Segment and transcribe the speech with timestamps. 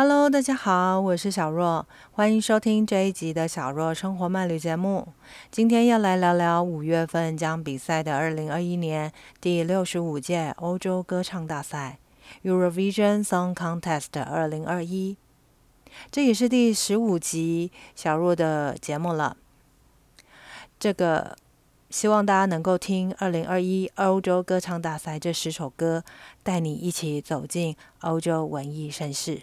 [0.00, 5.08] Hello，大家好，我是小若，欢迎收听这一集的小若生活漫旅节目。
[5.50, 11.98] 今天要来聊聊五月份将比赛的二零二一年第六十五届欧洲歌唱大赛
[12.44, 15.16] Eurovision Song Contest 二零二一，
[16.12, 19.36] 这也是第十五集小若的节目了。
[20.78, 21.36] 这个
[21.90, 26.04] 希望大家能够听二零二一欧洲歌唱大赛这十首歌，
[26.44, 29.40] 带你一起走进欧洲文艺盛世。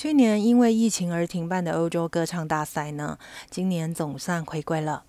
[0.00, 3.18] 去年因为疫情而停办的欧洲歌唱大赛呢，
[3.50, 5.04] 今年总算回归了。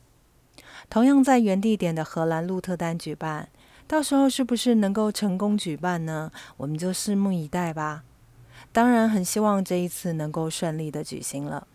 [0.90, 3.48] 同样在原地点的荷兰鹿特丹举办，
[3.88, 6.30] 到时候是不是能够成功举办呢？
[6.58, 8.04] 我们就拭目以待吧。
[8.74, 11.66] 当然，很希望这一次能够顺利的举行了。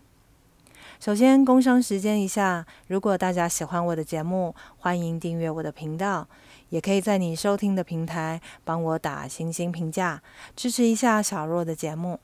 [1.01, 6.29] 首先，工商时间一下，如果大家喜欢我的节目，欢迎订阅我的频道，
[6.69, 10.23] 也可以在你收听的平台帮我打星星评价，
[10.55, 12.21] 支持一下小若的节目。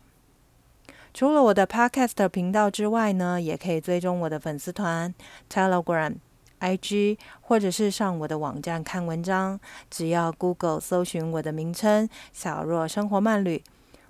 [1.15, 5.15] 除了我的 Podcast 频道之外呢，也可以追踪我的粉丝团、
[5.51, 6.15] Telegram、
[6.61, 9.61] IG，或者是上我的网站看文章。
[9.91, 13.63] 只要 Google 搜寻我的名称“小若生活漫旅”，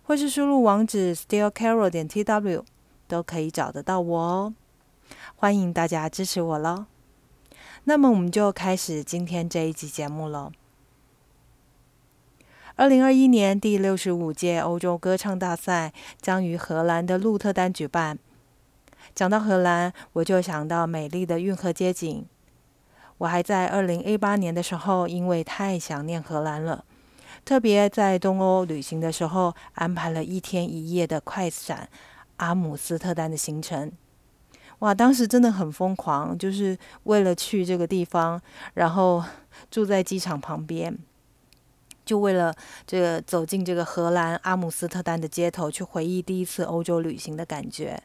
[0.05, 2.63] 或是输入网址 stillcarol 点 tw，
[3.09, 4.55] 都可以找得到我哦。
[5.35, 6.87] 欢迎大家支持我喽！
[7.85, 10.53] 那么我们就开始今天这一集节目喽。
[12.77, 15.93] 二零二一年第六十五届欧洲歌唱大赛
[16.23, 18.19] 将于荷兰的鹿特丹举办。
[19.15, 22.25] 讲到荷兰，我就想到美丽的运河街景。
[23.19, 26.83] 我还在二零一八年的时候，因为太想念荷兰了，
[27.45, 31.91] 特别在东欧旅行的时候，安排了一天一夜的快闪
[32.39, 33.93] 阿姆斯特丹的行程。
[34.79, 38.41] 哇，当时真的很疯狂，就是为了去这个地方，
[38.73, 39.23] 然后
[39.71, 40.99] 住在机场旁边。
[42.13, 42.55] 就为了
[42.87, 47.99] 这个走进这个荷兰阿姆斯特丹的街头，去回忆第一次欧洲旅行的感觉。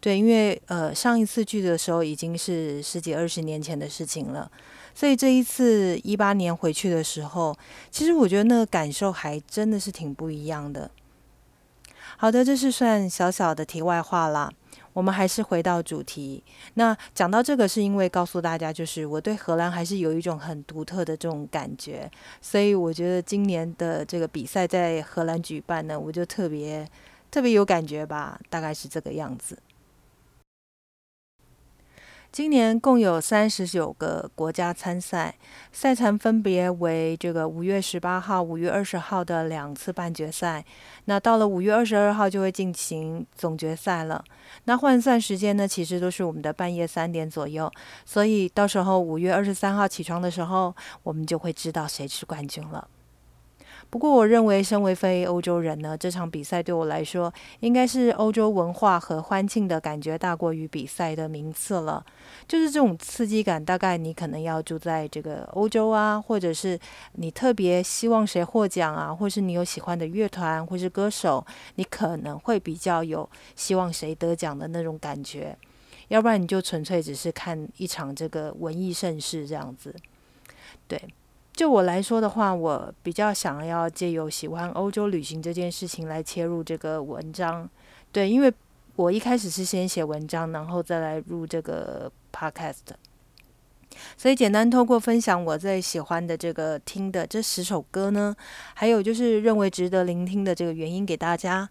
[0.00, 4.50] 对，因为呃上一次去的时候已经是十几二十年前的事情了，
[4.94, 7.54] 所以这一次一八年回去的时候，
[7.90, 10.90] 其实我觉得那个感受还真的是挺不一样的。
[12.16, 14.50] 好的，这是算小小的题外话啦。
[14.94, 16.42] 我们还是回到主题。
[16.74, 22.10] 那讲到这个，是因为告诉大家，就是我对荷兰还是有一种很独特的这种感觉，
[22.40, 26.88] 所以我觉得今年的这个比赛在荷兰举办呢，我就特别
[27.30, 29.58] 特别有感觉吧，大概是这个样子。
[32.34, 35.36] 今年共有三十九个国家参赛，
[35.70, 40.64] 赛程分别为这个五月十八号、五月二十号的两次半决赛。
[41.04, 44.24] 那到了五月二十二号就会进行总决赛了。
[44.64, 47.70] 那换算时间呢，其实都是我们的半夜三点左右。
[48.04, 50.74] 所以到时候五月二十三号起床的时候，
[51.04, 52.88] 我们就会知道谁是冠军了。
[53.94, 62.04] 不过，我认为身为非欧洲人呢，这场比赛对我来说，应该是欧洲文化和欢庆的感觉大过于比赛的名次了。
[62.48, 66.76] 就是这种刺激感，大概你可能要住在这个欧洲啊，或者是
[67.12, 75.56] 你特别希望谁获奖啊，或是你有喜欢的乐团或是歌手，你可能会比较有希望谁得奖的那种感觉。
[76.08, 79.94] 要不然你就纯粹只是看一场这个文艺盛事这样子，
[80.88, 81.00] 对。
[81.54, 87.68] 就我来说的话，我比较想要借由喜欢欧洲旅行这件事情来切入这个文章，
[88.10, 88.52] 对，因为
[88.96, 92.80] 我一开始是先写文章，然后再来入这个 podcast，
[94.16, 98.34] 所以简单透过分享我最喜欢的这个听的这十首歌呢，
[98.74, 101.70] 还有就是认为值得聆听的这个原因给大家。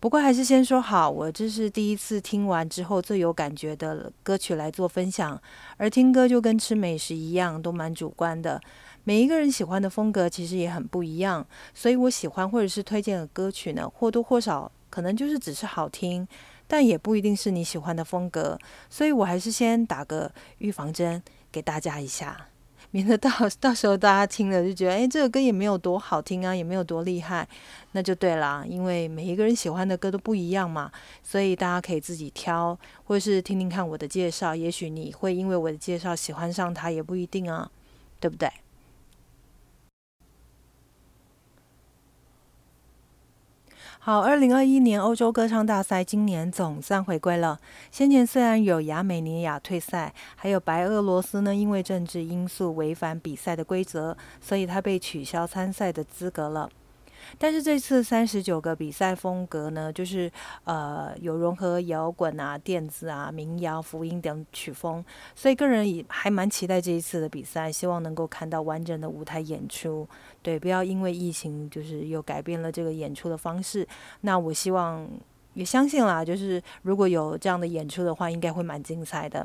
[0.00, 5.40] 不过还是先说好，我这是第一次听完之后最有感觉的歌曲来做分享，
[5.76, 8.60] 而听歌就跟吃美食一样，都蛮主观的。
[9.08, 16.28] 每一个人喜欢的风格其实也很不一样，所以我喜欢或者是推荐的歌曲呢，或多或少可能就是只是好听，
[16.66, 18.58] 但也不一定是你喜欢的风格。
[18.90, 22.48] 所以我还是先打个预防针给大家一下，
[22.90, 27.48] 免得到到时候大家听了就觉得，哎，这个歌也没有多好听啊，也没有多厉害，
[27.92, 28.62] 那就对啦。
[28.68, 37.70] 因为每一个人喜欢的歌都不一样嘛，所以大家可以自己挑，或者是听听看我的介绍，也许你会因为我的介绍喜欢上它，也不一定啊，
[38.20, 38.52] 对不对？
[44.08, 47.60] 好，二零二一年欧洲歌唱大赛今年总算回归了。
[47.90, 56.70] 先前虽然有亚美尼亚退赛，还有白俄罗斯呢，因为政治因素违反比赛的规则，所以他被取消参赛的资格了。
[57.36, 60.30] 但是这次三十九个比赛风格呢，就是
[60.64, 65.04] 呃有融合摇滚啊、电子啊、民谣、福音等曲风，
[65.34, 70.08] 所以个人也还蛮期待这一次的比赛，希望能够看到完整的舞台演出。
[70.42, 73.86] 对，不要因为疫情就是又改变了这个演出的方式。
[74.20, 75.08] 那我希望
[75.54, 79.44] 也相信啦，就是如果有这样的演出的话，应该会蛮精彩的。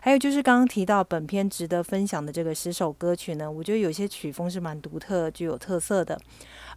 [0.00, 6.18] 还有就是刚刚提到本片值得分享的这个十首歌曲呢，我觉得有些曲风是蛮独特、具有特色的，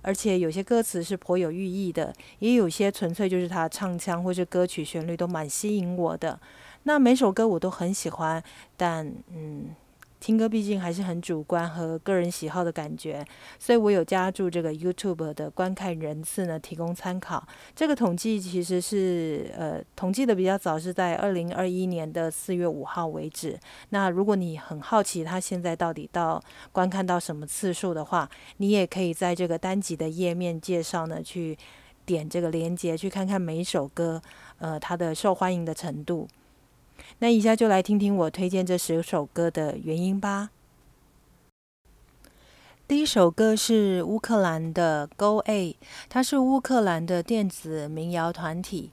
[0.02, 6.40] 而且有些歌词是颇有寓意的，也有些纯粹就是他唱腔或是歌曲旋律都蛮吸引我的。
[6.84, 8.44] 那每首歌我都很喜欢，
[8.76, 9.76] 但嗯。
[10.20, 13.26] 听歌毕竟还是很主观和个人喜好的感觉，
[13.58, 17.46] 所以我有加注这个 YouTube 的观看人次呢，提供参考。
[17.74, 23.58] 这个统计其实是呃统计的比较早，是在二零二一年的四月五号为止。
[23.90, 31.58] 那如果你很好奇他现在到底到观看到什么次数的话，你也可以在这个单集的页面介绍呢，去
[32.06, 34.22] 点这个链接，去看看每一首歌
[34.58, 36.28] 呃它的受欢迎的程度。
[37.22, 40.52] 那以下就来听听我推荐这十首歌的原因吧。
[42.88, 45.76] 第一首歌是乌克兰的 Go A，
[46.08, 48.92] 它是乌克兰的电子民谣团体。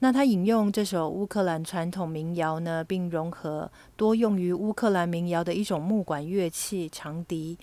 [0.00, 7.56] 那他引用这首乌克兰传统民谣呢，并融合多用于乌克兰民谣的一种木管乐器长笛，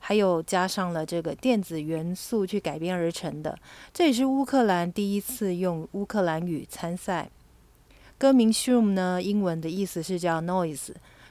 [0.00, 3.56] 还有加上了这个电子元素去改编而成的。
[3.92, 7.30] 这也是乌克兰第一次用乌克兰语参赛。
[8.18, 10.88] 歌名 “Shoom” 呢，英文的意思是叫 noise，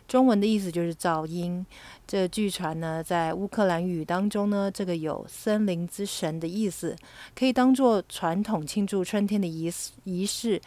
[0.08, 1.66] 中文的意思就是噪音。
[2.06, 6.96] 这据传呢，在乌克兰语当中呢，这个有森林之神的意思，
[7.34, 10.62] 可以当做传统庆祝春天的仪式仪式，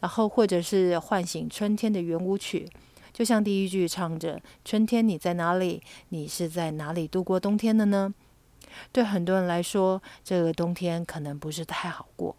[0.00, 2.68] 然后或者是唤醒春天的圆舞曲。
[3.10, 5.82] 就像第一句唱着“春天你在哪里？
[6.10, 8.12] 你是在哪里度过冬天的呢？”
[8.92, 12.36] 对很多人来说，这个冬天可能不是太好过。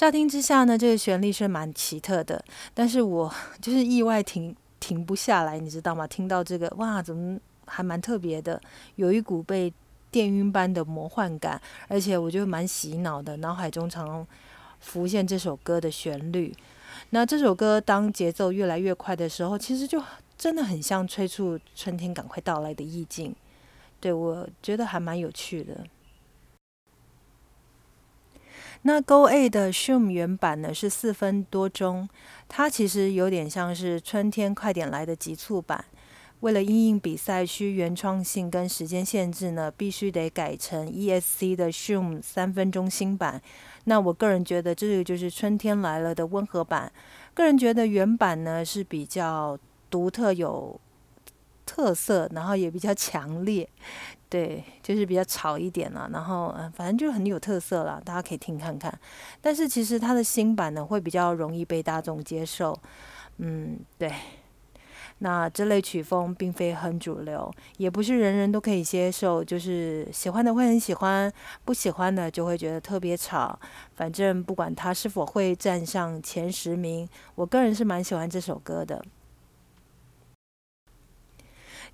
[0.00, 2.42] 乍听之下呢，这个旋律是蛮奇特的，
[2.72, 3.30] 但是我
[3.60, 6.06] 就是意外停停不下来，你知道吗？
[6.06, 8.58] 听到这个，哇，怎么还蛮特别的，
[8.96, 9.70] 有一股被
[10.10, 14.26] 电晕般的魔幻感，而且我觉得蛮洗脑的，脑海中常
[14.78, 16.56] 浮现这首歌的旋律。
[17.10, 20.02] 那这首歌当节奏越来越快的时候，其实就
[20.38, 23.36] 真的很像催促春天赶快到来的意境，
[24.00, 25.84] 对我觉得还蛮有趣的。
[28.82, 32.08] 那 Go A 的 Shum 原版呢是四分多钟，
[32.48, 35.84] 它其实有点像是春天快点来的急促版。
[36.40, 43.42] 为了因应比赛需原创性跟时间限制呢，必须得改成 ESC 的 Shum 三分钟新版。
[43.84, 46.90] 那我个人觉得这个就是春天来了的温和版。
[47.34, 49.58] 个人觉得原版呢是比较
[49.90, 50.80] 独特有
[51.66, 53.68] 特色，然后也比较强烈。
[54.30, 58.96] 对，就是比较吵一点啦，然后嗯，反正就很有特色啦，大家可以听看看。
[59.40, 62.78] 但是其实它的新版呢，会比较容易被大众接受。
[63.38, 64.10] 嗯，对。
[65.22, 71.30] 那这类曲风并非很主流，也不是人人都可以接受，就是喜欢的会很喜欢，
[71.62, 73.58] 不喜欢的就会觉得特别吵。
[73.96, 79.04] 反正不管它是否会站上前十名，我个人是蛮喜欢这首歌的。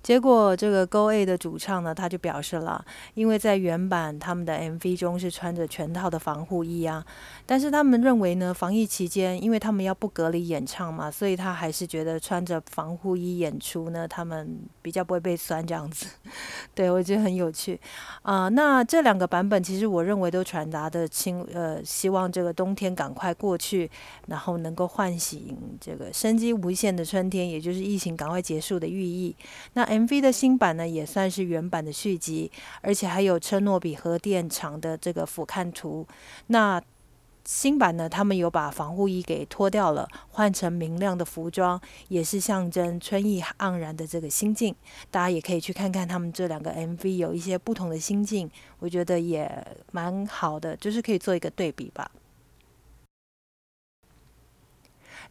[0.01, 2.83] 结果，这个 Go A 的主唱呢，他就表示了，
[3.13, 7.05] 因为在原版他们的 MV 中是穿着全套的防护衣啊，
[7.45, 16.07] 但是他们认为呢，防疫期间，因为他们要不隔离演唱嘛，所以他还是觉得穿着防护衣演出呢，他们比较不会被酸这样子。
[16.73, 17.79] 对我觉得很有趣
[18.21, 18.47] 啊。
[18.49, 23.89] 那这两个版本，其实我认为都传达的清，呃，希望这个冬天赶快过去，
[24.27, 29.35] 然后能够唤醒这个生机无限的春天，也就是疫情赶快结束的寓意。
[29.73, 32.51] 那 MV 的新版呢，也算是原版的续集，
[32.81, 36.05] 而且还有车诺比核电厂的这个俯瞰图。
[36.47, 36.81] 那
[37.45, 41.79] 新版呢，他们有把防护衣给脱掉了，换成明亮的服装，
[42.09, 44.75] 也是象征春意盎然的这个心境。
[45.09, 52.11] 大家也可以去看看他们这两个 MV 有一些不同的心境，我觉得也蛮好的，就是可以做一个对比吧。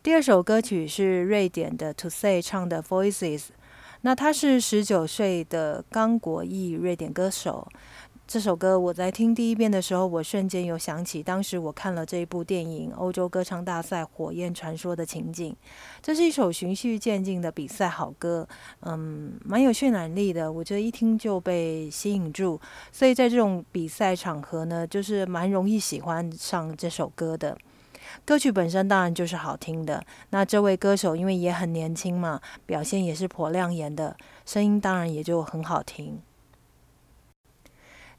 [0.02, 3.48] 第二首歌曲是瑞典的 To Say 唱的 Voices。
[4.02, 7.66] 那他是十九岁的刚果裔瑞典歌手。
[8.28, 15.54] 这首歌我在听第一遍的时候，我瞬间有想起当时我看了这一部电影《欧洲歌唱大赛：火焰传说》的情景。
[16.02, 18.48] 这是一首循序渐进的比赛好歌，
[18.80, 20.50] 嗯，蛮有渲染力的。
[20.50, 22.60] 我觉得一听就被吸引住，
[22.90, 27.56] 所以在这种比赛场合呢，就是蛮容易喜欢上这首歌的。
[28.24, 36.20] 歌曲本身当然就是好听的，那这位歌手因为也很年轻嘛，表现也是颇亮眼的，声音当然也就很好听。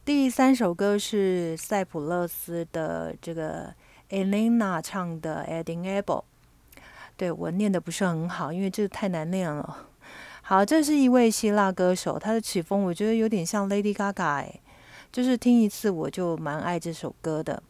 [0.06, 3.74] 第三首歌是塞浦路斯的这个
[4.10, 6.24] Elena 唱的 Adding Able，。
[7.18, 9.88] 对我念的不是很好，因为这太难念了。
[10.44, 14.48] 好，这是一位希腊歌手，他的曲风我觉得有点像 Lady Gaga，
[15.12, 17.62] 就是听一次我就蛮爱这首歌的。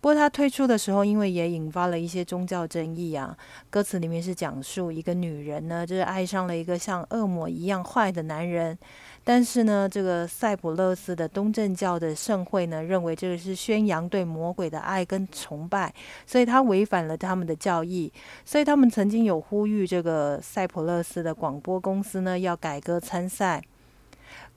[0.00, 3.36] 不过他推出的时候，因为也引发了一些宗教争议啊。
[3.70, 8.78] 歌词里面是讲述一个女人呢，就是爱上了一个像恶魔一样坏的男人。
[9.24, 15.92] 但是呢，这个塞浦路斯的东正教的圣会呢，认为这个是宣扬对魔鬼的爱跟崇拜，
[16.26, 18.10] 所以他违反了他们的教义。
[18.44, 23.62] 所以他们曾经有呼吁这个塞浦路斯的广播公司呢，要改歌参赛。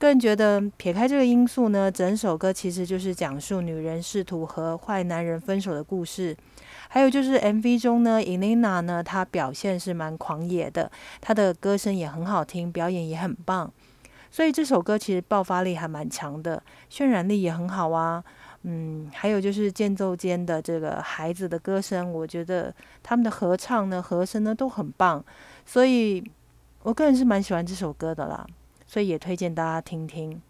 [0.02, 6.36] 个人觉得，撇开这个因素呢，整首歌其实就是讲述女人试图和坏男人分手的故事。
[6.88, 10.90] 还有就是 MV 中呢，Elena 呢，她表现是蛮狂野的，
[11.20, 13.72] 她的歌声也很好听，表演也很棒。
[14.28, 18.24] 所以这首歌其实爆发力还蛮强的，渲染力也很好啊。
[18.64, 25.24] 嗯，还有就是间奏间的这个孩子的歌声，我觉得他们的合唱呢、和声呢都很棒。
[25.64, 26.28] 所以
[26.82, 28.44] 我个人是蛮喜欢这首歌的啦。
[28.92, 30.42] 所以也推荐大家听听。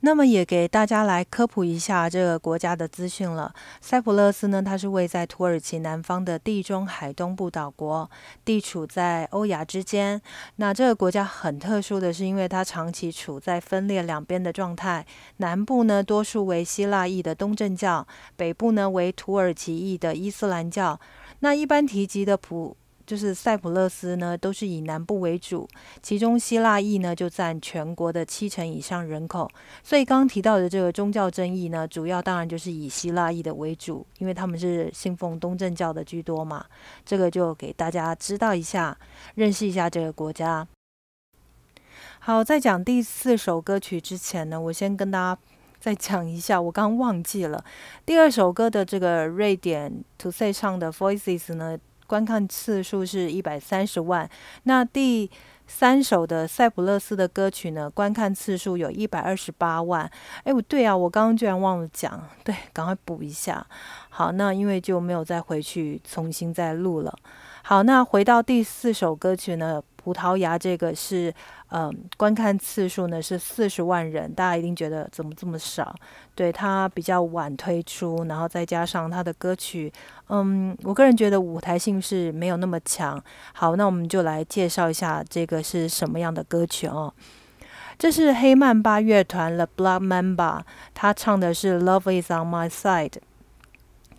[0.00, 3.54] 那么也给大家来科普一下这个国家的资讯了。
[3.80, 8.10] 塞浦路斯呢，它是位在土耳其南方的地中海东部岛国，
[8.44, 10.20] 地处在欧亚之间。
[10.56, 15.06] 那这个国家很特殊的是，因为它长期处在分裂两边的状态，
[15.38, 21.00] 南部呢多数为希腊裔的东正教，北部呢为土耳其裔的伊斯兰教。
[21.38, 22.76] 那一般提及的普
[23.10, 25.68] 就是塞浦路斯呢，都是以南部为主，
[26.00, 29.50] 其中希腊裔呢就占全国的七成以上人口。
[29.82, 36.64] 所以刚刚提到的这个宗教争议呢，主要当然就是以希腊裔的为主，因为他们是信奉东正教的居多嘛。
[37.04, 38.96] 这个就给大家知道一下，
[39.34, 40.68] 认识一下这个国家。
[42.20, 45.40] 好，在讲第四首歌曲之前呢，我先跟大家
[45.80, 47.64] 再讲一下，我刚忘记了
[48.06, 51.76] 第二首歌的这个瑞典 To Say 唱的 Voices 呢。
[52.10, 54.28] 观看次数是一百三十万。
[54.64, 55.30] 那第
[55.68, 57.88] 三首的塞浦勒斯的歌曲呢？
[57.88, 60.10] 观看次数有一百二十八万。
[60.42, 63.64] 哎，不对啊，我刚刚居然忘了讲，对，赶快补一下。
[64.08, 67.16] 好，那因为就没有再回去重新再录了。
[67.70, 69.80] 好，那回到第四首歌曲呢？
[69.94, 71.32] 葡萄牙这个是，
[71.68, 75.94] 嗯，观看次数呢是四十万人，大家一定觉得怎么这么少？
[76.34, 79.92] 对它比较晚推出，然后再加上它的歌曲，
[80.30, 83.22] 嗯，我个人觉得舞台性是没有那么强。
[83.52, 87.14] 好，那我们就来介绍一下这个是什么样的歌曲哦。
[87.96, 90.62] 这是黑曼巴乐团 The Blood Mamba，
[90.92, 93.12] 他唱的是 Love Is On My Side。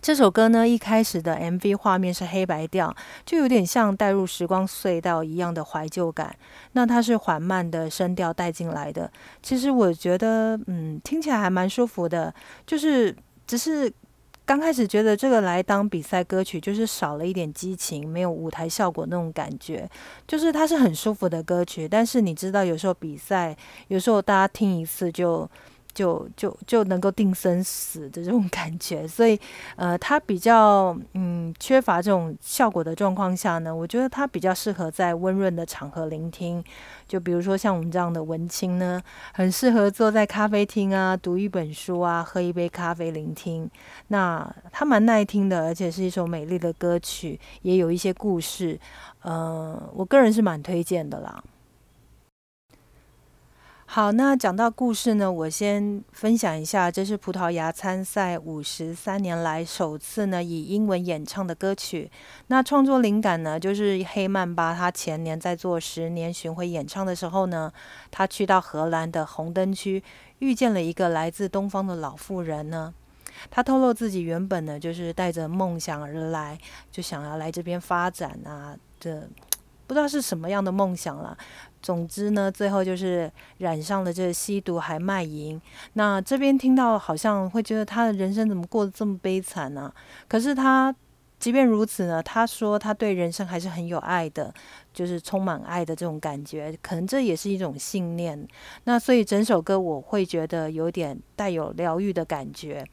[0.02, 2.92] 这首歌呢，一开始的 MV 画面是黑白调，
[3.24, 6.34] 就有点像带入时光隧道一样的怀旧感。
[6.72, 9.08] 那它是缓慢的声调带进来的，
[9.40, 12.34] 其实我觉得，嗯，听起来还蛮舒服的。
[12.66, 13.14] 就是
[13.46, 13.90] 只是
[14.44, 19.88] 刚开始觉得这个来当比赛歌曲，就是少了一点激情，没有舞台效果那种感觉。
[20.26, 23.56] 就是它是很舒服的歌曲，但是你知道，有时候比赛，
[23.86, 25.48] 有时候大家听一次就。
[25.94, 29.38] 就就就能够定生死的这种感觉，所以
[29.76, 36.62] 呃，它比较嗯缺乏这种效果的状况下呢，我觉得它比较适合在温润的场合聆听。
[37.06, 39.02] 就比如说像我们这样的文青呢，
[39.34, 43.70] 很适合坐在咖啡厅啊，读一本书啊，喝一杯咖啡聆听。
[44.08, 48.80] 那它蛮耐听的，而且是一首美丽的歌曲，也有一些故事。
[49.20, 51.42] 呃，我个人是蛮推荐的啦。
[53.94, 62.10] 好，那讲到故事呢，我先分享一下，这是葡萄牙参赛五十三年来首次呢以英文演唱的歌曲。
[62.46, 67.70] 那创作灵感呢，就是黑曼巴他前年在做十年巡回演唱的时候呢，
[68.10, 70.02] 他去到荷兰的红灯区，
[70.38, 72.94] 遇见了一个来自东方的老妇人呢。
[73.50, 76.58] 他透露自己原本呢就是带着梦想而来，
[76.90, 79.28] 就想要来这边发展啊，这
[79.86, 81.36] 不知道是什么样的梦想了。
[81.82, 85.60] 总之呢，最后就是染上了这个吸毒还卖淫。
[85.94, 89.92] 那这边听到好像会觉得他的人生怎么过得这么悲惨呢？
[90.28, 90.94] 可是他
[91.42, 94.54] 即便如此呢，他说他对人生还是很有爱的，
[94.94, 96.72] 就是充满爱的这种感觉。
[96.80, 98.46] 可能这也是一种信念。
[98.84, 102.86] 那所以整首歌我会觉得有点带有疗愈的感觉。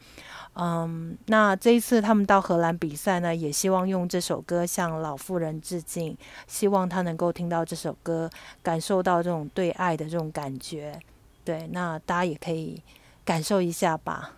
[0.56, 8.28] 嗯，那这一次他们到荷兰比赛呢，也希望用这首歌向老妇人致敬，希望他能够听到这首歌，
[8.64, 11.00] 感受到这种对爱的这种感觉。
[11.46, 12.82] 对，那大家也可以
[13.24, 14.32] 感受一下吧。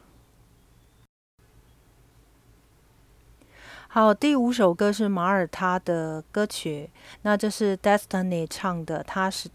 [3.94, 6.90] 好，第五首歌是马耳他的歌曲，
[7.24, 9.50] 那这是 Destiny 唱的，他是。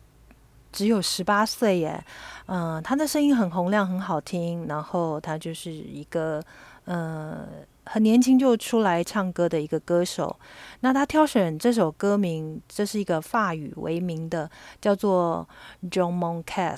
[0.71, 2.05] 只有十八岁耶，
[2.45, 6.39] 嗯，他的声音很洪亮，很好听，然后他就是一个，
[6.85, 7.49] 呃，
[7.87, 10.39] 很年轻就出来唱歌的一个歌手。
[10.81, 14.51] 那他挑选这首歌名，这是一个法语为名的，
[14.83, 15.49] 叫做
[15.91, 16.77] 《John Mon Cas》。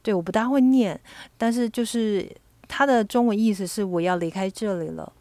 [0.00, 1.00] 对，我不大会念，
[1.36, 2.30] 但是就是
[2.68, 5.12] 它的中文意思是我要离开这里了。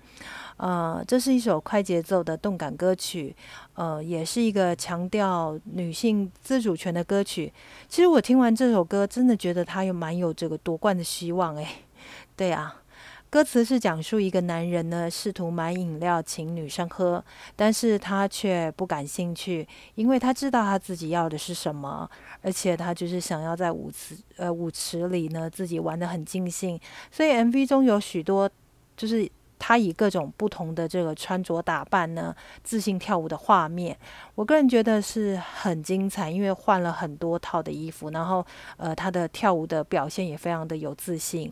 [0.58, 3.36] 呃，这是一首快节奏的动感歌曲，
[3.76, 7.54] 呃，也是一个强调女性自主权的歌曲。
[7.88, 11.68] 其实我听完这首歌，真的觉得它有蛮有这个夺冠的希望诶，
[12.36, 12.82] 对啊，
[13.30, 17.24] 歌词是讲述一个男人呢试图买饮料请女生喝，
[17.56, 22.10] 但是他却不感兴趣，因为他知道他自己要的是什么，
[22.42, 26.80] 而且他就是想要在舞池呃舞池里呢自己玩得很尽兴，
[27.12, 28.50] 所以 MV 中有许多
[28.96, 29.30] 就是。
[29.60, 33.98] 他以各种不同的这个穿着打扮呢，自信跳舞的画面，
[34.36, 38.46] 我个人觉得是很精彩，因为换了很多套的衣服，然后
[38.78, 41.52] 呃，他的跳舞的表现也非常的有自信。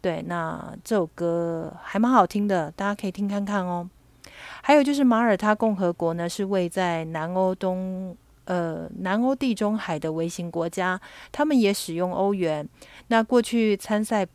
[0.00, 3.88] 对，那这首歌还蛮好听的，大家可以听看看哦。
[4.62, 11.00] 还有就是马耳他共和国呢，是位在南欧东呃南欧地中海的微型国家，
[11.30, 12.66] 他们也使用欧元。
[13.08, 14.26] 那过去参赛。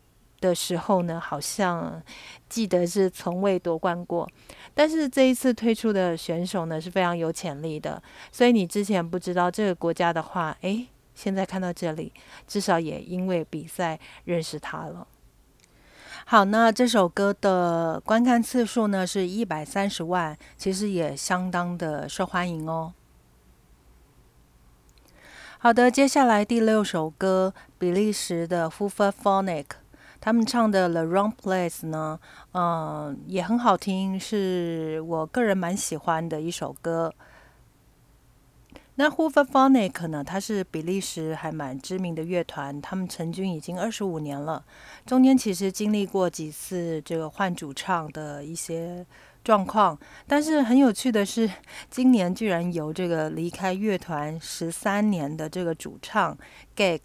[0.42, 2.02] 的时候呢，好像
[2.50, 4.28] 记得是从未夺冠过，
[4.74, 12.12] 但是这一次推出的选手呢是非常有潜力的，所以你之前不知道这个国家的话，诶，现在看到这里，
[12.48, 15.08] 至少也因为比赛认识他了。
[16.26, 22.94] 好，那这首歌的观看次数呢是一百三十万，其实也相当的受欢迎哦。
[25.58, 29.70] 好的，接下来第六首歌，比利时的 f u f a p h o n i c
[30.22, 32.20] 他们唱的《The Wrong Place》呢，
[32.54, 37.12] 嗯，也很好听，是我个人蛮喜欢的一首歌。
[38.96, 44.64] 那 Hooverphonic 呢，它是比利时还蛮知名的乐团，他们成军已经二十五年了，
[45.08, 49.04] 中间其实经历过几次这个换主唱的一些
[49.44, 49.98] 状况，
[50.28, 51.50] 但是很有趣的是，
[51.90, 56.38] 今年居然有这个离开乐团十三年的这个主唱
[56.76, 57.00] Gek。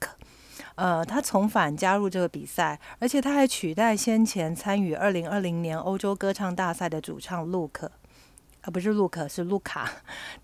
[0.77, 7.91] 呃，他重返加入这个比赛，而且他还取代先前参与二零二零年欧洲歌唱大赛的主唱陆克，
[8.61, 9.91] 啊，不是陆克，是卢卡。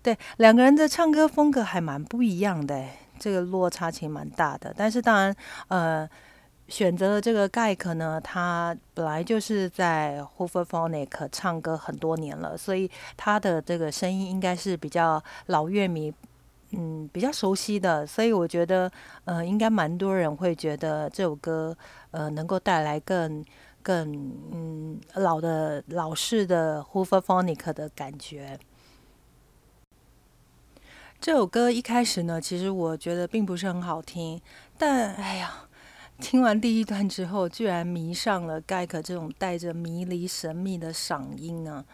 [0.01, 2.83] 对，两个人的唱歌风格还蛮不一样的，
[3.19, 4.73] 这个落差其实蛮大的。
[4.75, 5.35] 但是当然，
[5.67, 6.09] 呃，
[6.67, 16.11] 选择了这个盖克呢，他本来就是在 Hooverphonic 唱歌很多年了，所以他的这个声音应该是比较老乐迷。
[16.75, 18.91] 嗯，比较熟悉的，所以我觉得，
[19.25, 21.75] 呃，应该蛮多人会觉得这首歌，
[22.11, 23.43] 呃，能够带来更
[23.81, 24.11] 更
[24.51, 28.59] 嗯老的老式的 h o o f e r p h o n i c 的感觉。
[31.19, 34.41] 这首歌一开始呢，其实我觉得并不是很好听，
[34.77, 35.67] 但哎呀，
[36.19, 41.85] 听完第一段之后，居然迷上了盖克这种带着迷离神秘的嗓音啊。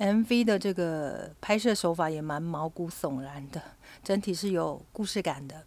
[0.00, 3.60] MV 的这个拍摄手法也蛮毛骨悚然的，
[4.02, 5.62] 整体是有故事感的。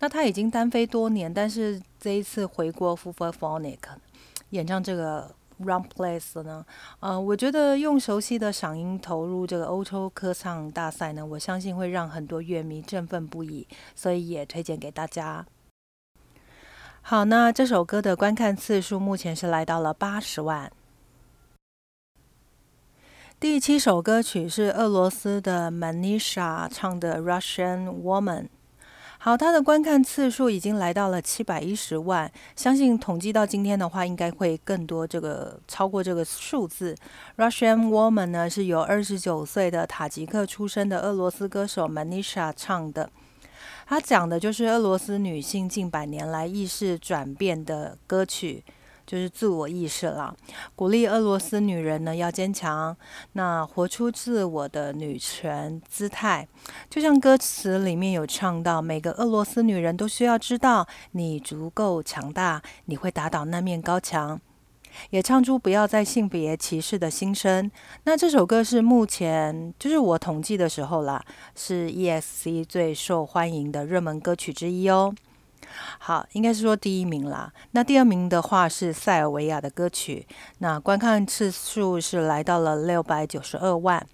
[0.00, 3.88] 那他已经单飞多年，但是这一次回国 f u f a p h o n i c
[4.50, 5.32] 演唱这个
[5.64, 6.66] 《Run Place》呢，
[6.98, 15.46] 呃，我觉得用熟悉的嗓音投入这个欧洲歌唱大赛呢，我相信会让很多乐迷振奋不已，所以也推荐给大家。
[17.02, 20.72] 好，那这首歌的观看次数目前是来到了八十万。
[23.38, 28.42] 第七首歌曲是俄罗斯的 Manisha 唱的《Russian Woman》。
[29.18, 36.96] 好，它的观看次数已经来到了七百一十万，相信统计到今天的话，应该会更多，这个超过这个数字。
[37.44, 43.10] 《Russian Woman》呢是由二十九岁的塔吉克出生的俄罗斯歌手 Manisha 唱的，
[43.84, 48.64] 它讲的就是俄罗斯女性近百年来意识转变的歌曲。
[49.06, 50.34] 就是自我意识了，
[50.74, 52.96] 鼓励俄罗斯女人呢要坚强，
[53.34, 56.46] 那活出自我的女权姿态。
[56.90, 64.40] 就像歌词里面有唱到，每个俄罗斯女人都需要知道，你足够强大，你会打倒那面高墙。
[65.10, 67.70] 也唱出不要再性别歧视的心声。
[68.04, 71.22] 那这首歌是目前就是我统计的时候啦，
[71.54, 75.14] 是 ESC 最受欢迎的热门歌曲之一哦。
[75.98, 77.52] 好，应该是说第一名啦。
[77.72, 80.26] 那第二名的话是塞尔维亚的歌曲，
[80.58, 84.06] 那观看次数是来到了六百九十二万。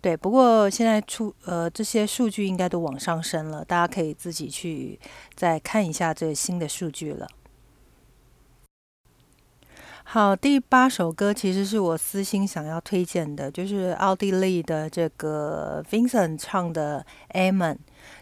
[0.00, 4.98] 对，不过现在出呃这些数据应该都往上升了，大家可以自己去
[5.34, 7.28] 再看一下这新的数据了。
[10.12, 17.74] 好，第八首歌其实是我私心想要推荐的，就是奥地利的这个 Vincent 唱的《Amen》。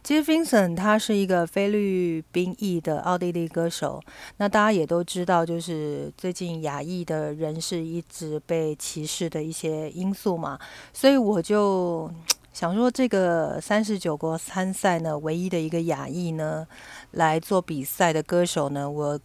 [0.05, 4.03] 其实 Vincent 他是一个菲律宾裔的奥地利歌手。
[4.37, 10.59] 那大家也都知道，就是最近亚裔的人士一直被歧视的一些因素嘛，
[10.93, 12.13] 所以我就
[12.53, 16.67] 想说，这个三十九国参赛呢，唯一的一个亚裔呢
[17.13, 19.19] 来做比赛的歌手呢，我。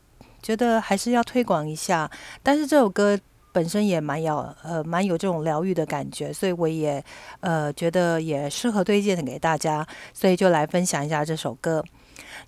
[0.43, 2.11] 觉得还是要推广一下，
[2.43, 3.17] 但是这首歌
[3.53, 7.03] 本身也蛮有呃蛮有这种疗愈的感觉，所以我也
[7.39, 11.83] 呃觉得也适合推荐给大家，所以就来分享一下这首歌。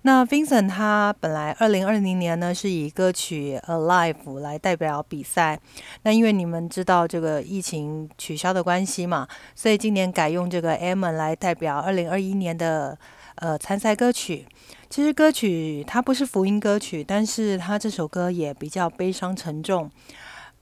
[0.02, 5.58] 那 Vincent 他本来二零二零年呢是以歌曲 Alive 来代表比赛，
[6.02, 12.96] 那因为你们知道这个疫情取消的关系嘛，所以今年改用这个 Amen 来代表二零二一年的
[13.36, 14.46] 呃参赛歌曲。
[14.88, 19.90] 其实歌曲它不是福音歌曲，但是它这首歌也比较悲伤沉重。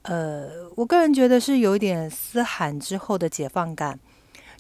[0.02, 3.98] 呃，我个人觉得是有一点嘶喊之后的解放感，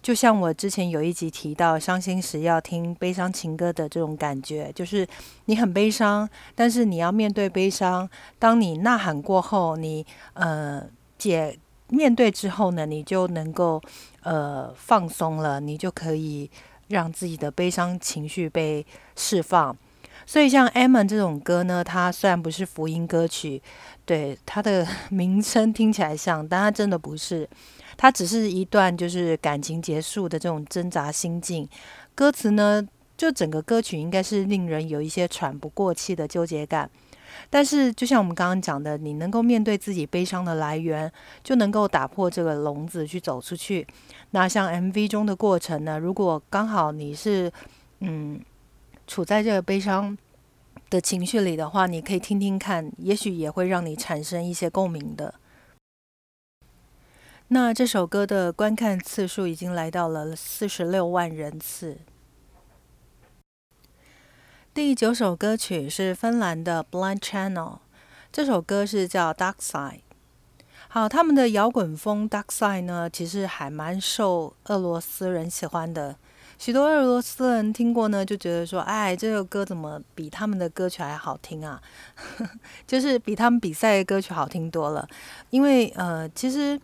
[0.02, 5.06] 就像我之前有一集提到，伤心时要听悲伤情歌的这种感觉，就是
[5.46, 8.08] 你很悲伤，但是你要面对悲伤。
[8.38, 10.82] 当你呐喊过后，你呃
[11.18, 13.80] 解面对之后呢，你就能够
[14.22, 16.50] 呃放松了，你就可以。
[16.94, 19.76] 让自己的悲伤情绪被释放，
[20.24, 23.60] 所以像《Amen》这种歌呢，它虽然不是福音歌曲，
[24.06, 27.48] 对它的 名称听起来像，但它真的不是，
[27.96, 31.68] 它只是一段就是感情结束的这种挣扎心境。
[32.14, 36.88] 歌词呢，就整个歌曲应该是令人有一些喘不过气的纠结感。
[37.50, 41.10] 但是，就像我们刚刚讲的，你能够面对自己悲伤的来源，
[41.42, 43.86] 就能够打破这个笼子去走出去。
[44.30, 45.98] 那像 MV 中的过程呢？
[45.98, 47.52] 如果刚好你是
[48.00, 48.40] 嗯
[49.06, 50.16] 处在这个悲伤
[50.90, 55.34] 的情绪里的话，你可以听听看，也许也会让你产生一些共鸣的。
[57.48, 61.98] 那这首歌的观看次数已经来到了四十六万人次。
[64.74, 67.78] 第九首歌曲是芬兰的 Blind Channel，
[68.32, 70.00] 这首歌是叫 Dark Side。
[70.88, 76.16] 好，他们的摇滚风 Dark Side 呢，其实还蛮受俄罗斯人喜欢的。
[76.58, 81.80] 许多俄罗斯人听过呢，就觉得说，哎，这首歌怎么比他们的歌曲还好听啊？
[82.84, 85.08] 就是比他们比赛的歌曲好听多了。
[85.50, 86.76] 因为呃，其实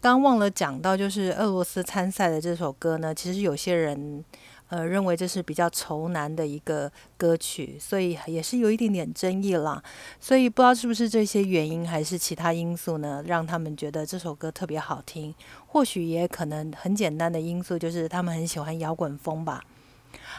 [0.00, 4.24] 刚忘了讲到，就是俄罗斯参赛的这首歌呢，其实有些人。
[4.68, 9.82] 呃，认为这是比较愁难的一个歌曲，所以也是有一点点争议啦。
[10.18, 15.34] 所以不知道是不是这些原因，还是其他因素呢，让他们觉得这首歌特别好听。
[15.66, 19.62] 或许也可能很简单的因素，就是他们很喜欢摇滚风吧。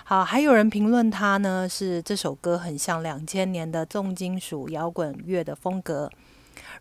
[0.04, 6.10] 好，还有人评论它呢，是这首歌很像两千年的重金属摇滚乐的风格。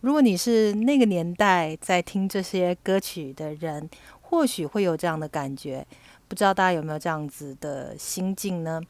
[0.01, 3.89] 如果你是那个年代在听这些歌曲的人，
[4.21, 5.87] 或许会有这样的感觉。
[6.29, 8.81] 不知道大家有没有这样子的心境呢？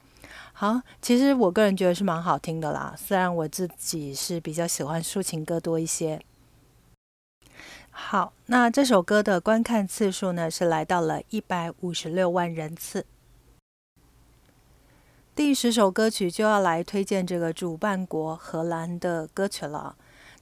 [0.55, 2.94] 好，其实我个人觉得是蛮好听的啦。
[2.96, 6.20] 虽然我自己是比较喜欢抒情歌多一些。
[7.90, 13.05] 好，那这首歌的观看次数呢是来到了一百五十六万人次。
[15.35, 19.94] 第十首歌曲就要来推荐这个主办国荷兰的歌曲了。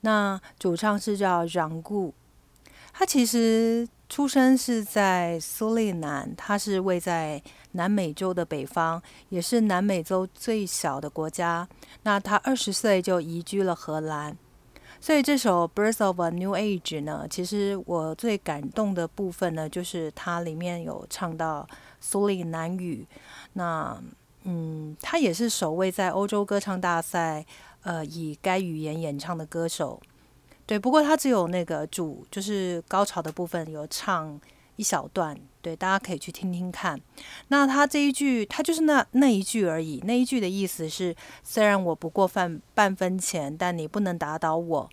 [0.02, 2.14] 那主唱是叫让固，
[2.92, 3.88] 他其实。
[4.08, 11.66] 出生是在苏利南，它是位在南美洲的北方，也是南美洲最小的国家。
[12.02, 14.36] 那他二十岁就移居了荷兰，
[15.00, 21.66] 所以这首《Birth of a New Age》呢，其实我最感动的部分呢，就是它里面有唱到
[22.00, 23.06] 苏利南语。
[23.54, 24.00] 那
[24.44, 27.44] 嗯，他也是首位在欧洲歌唱大赛
[27.82, 30.00] 呃以该语言演唱的歌手。
[30.66, 34.40] 对，不过他只有那个主，就是高潮的部分有唱
[34.76, 36.98] 一小段，对，大家可以去听听看。
[37.48, 40.00] 那他这一句，他就是那那一句而已。
[40.04, 44.90] 那一句的意思是：虽然我不过半半分钱，但你不能打倒我。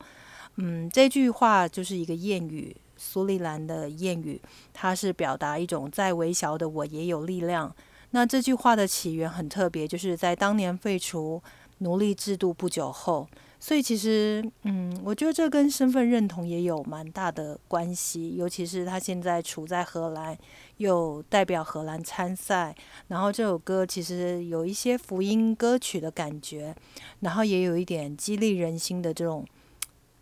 [0.57, 4.41] 嗯，这句话就是一个谚语，苏利兰的谚语，
[4.73, 7.73] 它是表达一种再微小的我也有力量。
[8.09, 11.41] 那这句话的起源很特别，就是在当年废除
[11.77, 13.25] 奴隶制度不久后。
[13.63, 20.35] 所以其实，嗯，我觉得这跟身份认同也有蛮大的关系，尤其是他现在处在荷兰，
[20.77, 22.75] 又代表荷兰参赛，
[23.09, 26.75] 然后这首歌其实有一些福音歌曲的感觉，
[27.19, 29.45] 然后也有一点激励人心的这种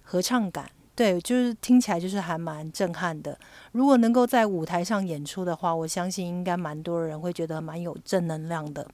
[0.04, 3.40] 合唱感，对，就是听起来就是还蛮震撼的。
[3.72, 8.86] 如果能够在舞台上演出的话，我相信应该蛮多人会觉得蛮有正能量的。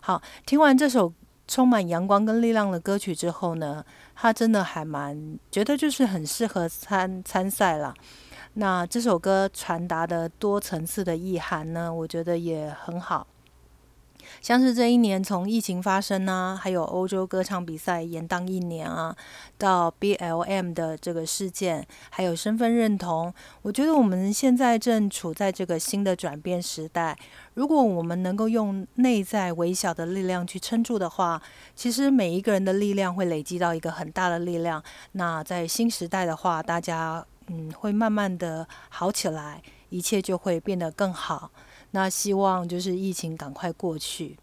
[0.00, 1.14] 好，听完这首。
[1.48, 3.84] 充满阳光跟力量的歌曲之后呢，
[4.14, 7.92] 他真的还蛮觉得就是很适合参参赛了。
[8.54, 13.26] 那这首歌传达的多层次的意涵呢，我觉得也很好。
[14.40, 19.16] 像是这一年从疫情发生啊，还有欧洲歌唱比赛延宕一年啊，
[19.56, 27.18] 到 BLM 的这个事件，还有身份认同，我觉得我们现在正处在这个新的转变时代。
[27.54, 31.42] 如果我们能够用内在微小的力量去撑住的话，
[31.74, 34.82] 其实每一个人的力量会累积到一个很大的力量。
[35.12, 41.50] 那在新时代的话，大家嗯会慢慢的好起来，一切就会变得更好。
[41.92, 44.36] 那希望就是疫情赶快过去。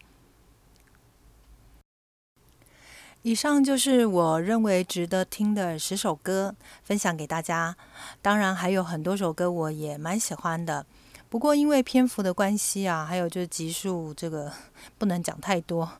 [3.22, 6.54] 以上就是我认为值得听的十首歌，
[6.84, 7.76] 分享给大家。
[8.22, 10.86] 当然还有很多首歌我也蛮喜欢的，
[11.28, 14.52] 不过因为篇幅的关系啊，还有就是集数这个
[14.96, 15.90] 不能讲太多，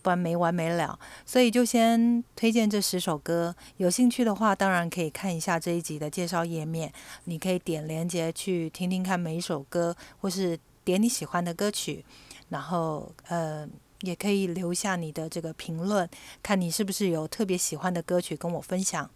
[0.00, 0.96] 不然没完没了。
[1.24, 3.56] 所以就先推荐这十首歌。
[3.78, 6.92] 有兴趣的话，当然可以看一下这一集的介绍页面，
[7.24, 10.56] 你可以点连接去听听看每一首歌，或是。
[10.86, 12.04] 点你喜欢的歌曲，
[12.50, 13.68] 然后呃，
[14.02, 16.08] 也可以留下你的这个评论，
[16.44, 19.10] 看你是不是有特别喜欢的歌曲跟我分享。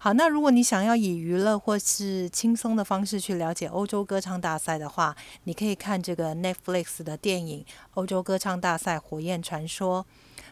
[0.00, 7.60] 好，那如果你想要以娱乐或是轻松的方式去了解欧洲歌唱大赛的话，你可以看这个 Netflix 的电影
[7.94, 10.04] 《欧洲歌唱大赛火焰传说》。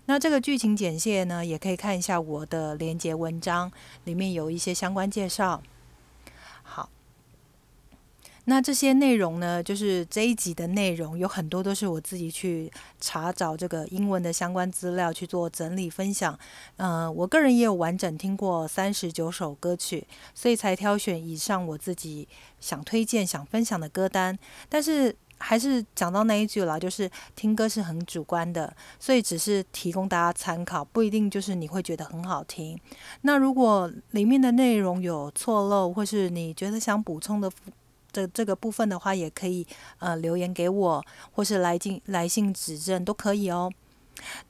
[0.07, 3.71] 那这个剧情简介呢，也可以看一下我的连接文章，
[4.05, 5.61] 里面有一些相关介绍。
[8.47, 16.37] 那这些内容呢，就是这一集的内容，有很多都是我自己去查找这个英文的相关资料去做整理分享。
[16.77, 22.27] 嗯，我个人也有完整听过三十九首歌曲，所以才挑选以上我自己
[22.61, 24.37] 想推荐、想分享的歌单。
[24.69, 32.79] 但是还是讲到那一句了，就是听歌是很主观的，所以只是提供大家参考，不一定就是你会觉得很好听。
[33.23, 37.51] 那如果里面的内容有错漏，或是你觉得想补充的，
[38.13, 39.67] 这这个部分的话，也可以
[39.99, 43.73] 呃留言给我，或是来信来信指正都可以哦。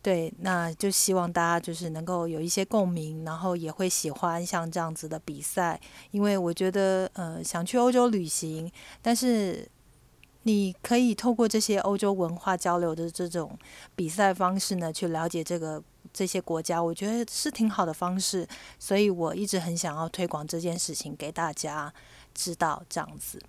[0.03, 8.68] 对，那就希望大家就是能够有一些共鸣，然后也会喜欢像这样子的比赛，因为我觉得呃想去欧洲旅行，
[9.01, 9.68] 但是
[10.42, 13.57] 你可以透过这些欧洲文化交流的这种
[13.94, 15.81] 比赛方式呢，去了解这个
[16.12, 21.92] 这些国家，我觉得是挺好的方式，所以我一直很想要推广这件事情给大家。
[22.35, 23.40] 知道这样子。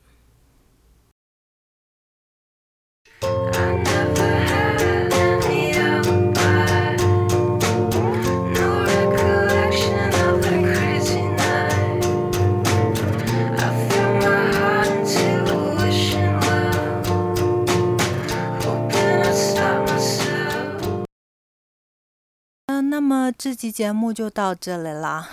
[22.67, 25.29] 嗯，那么这期节目就到这里啦。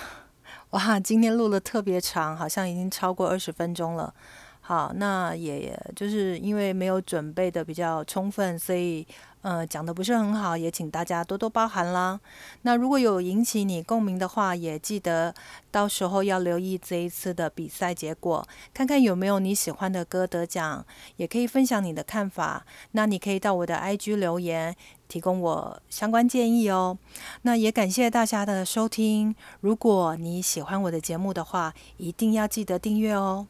[0.70, 4.12] 哇，今天录的特别长，好像已经超过二十分钟了。
[4.60, 9.06] 好，那也就是因为没有准备的比较充分，所以
[9.48, 12.20] 呃讲的不是很好，也请大家多多包涵啦。
[12.62, 15.34] 那如果有引起你共鸣的话，也记得
[15.70, 20.84] 到时候要留意这一次的比赛结果，看看有没有你喜欢的歌得奖，
[21.16, 22.66] 也可以分享你的看法。
[22.92, 24.76] 那你可以到我的 IG 留言，
[25.08, 26.98] 提供我相关建议哦。
[27.42, 29.34] 那也感谢大家的收听。
[29.60, 33.46] 如果你喜欢我的节目的话，一定要记得订阅哦。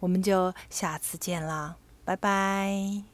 [0.00, 3.13] 我们就下次见啦，拜拜。